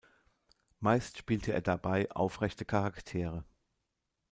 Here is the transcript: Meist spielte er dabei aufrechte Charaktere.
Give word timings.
Meist 0.79 1.19
spielte 1.19 1.53
er 1.53 1.61
dabei 1.61 2.09
aufrechte 2.09 2.65
Charaktere. 2.65 3.43